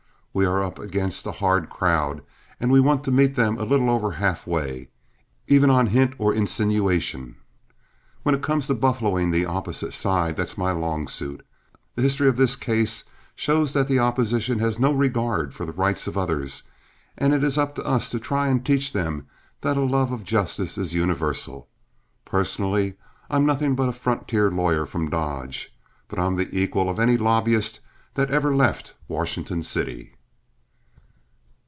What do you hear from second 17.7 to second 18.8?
to us to try and